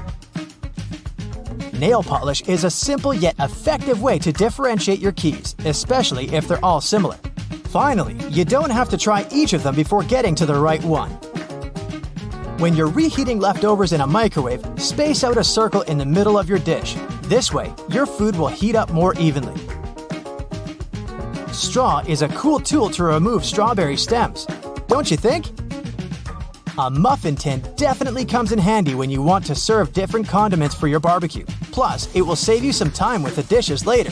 Nail 1.73 2.03
polish 2.03 2.41
is 2.41 2.63
a 2.63 2.69
simple 2.69 3.13
yet 3.13 3.35
effective 3.39 4.01
way 4.01 4.19
to 4.19 4.31
differentiate 4.31 4.99
your 4.99 5.13
keys, 5.13 5.55
especially 5.65 6.27
if 6.27 6.47
they're 6.47 6.63
all 6.63 6.81
similar. 6.81 7.15
Finally, 7.69 8.15
you 8.29 8.45
don't 8.45 8.69
have 8.69 8.89
to 8.89 8.97
try 8.97 9.25
each 9.31 9.53
of 9.53 9.63
them 9.63 9.73
before 9.73 10.03
getting 10.03 10.35
to 10.35 10.45
the 10.45 10.53
right 10.53 10.83
one. 10.83 11.17
When 12.59 12.75
you're 12.75 12.89
reheating 12.89 13.39
leftovers 13.39 13.93
in 13.93 14.01
a 14.01 14.05
microwave, 14.05 14.61
space 14.75 15.23
out 15.23 15.37
a 15.37 15.43
circle 15.45 15.83
in 15.83 15.97
the 15.97 16.05
middle 16.05 16.37
of 16.37 16.49
your 16.49 16.59
dish. 16.59 16.97
This 17.21 17.53
way, 17.53 17.73
your 17.89 18.05
food 18.05 18.35
will 18.35 18.49
heat 18.49 18.75
up 18.75 18.91
more 18.91 19.13
evenly. 19.13 19.57
Straw 21.53 22.03
is 22.05 22.21
a 22.21 22.27
cool 22.27 22.59
tool 22.59 22.89
to 22.89 23.03
remove 23.05 23.45
strawberry 23.45 23.95
stems. 23.95 24.45
Don't 24.87 25.09
you 25.09 25.15
think? 25.15 25.45
A 26.77 26.89
muffin 26.89 27.37
tin 27.37 27.63
definitely 27.77 28.25
comes 28.25 28.51
in 28.51 28.59
handy 28.59 28.93
when 28.93 29.09
you 29.09 29.21
want 29.21 29.45
to 29.45 29.55
serve 29.55 29.93
different 29.93 30.27
condiments 30.27 30.75
for 30.75 30.89
your 30.89 30.99
barbecue. 30.99 31.45
Plus, 31.71 32.13
it 32.13 32.21
will 32.21 32.35
save 32.35 32.65
you 32.65 32.73
some 32.73 32.91
time 32.91 33.23
with 33.23 33.37
the 33.37 33.43
dishes 33.43 33.85
later. 33.85 34.11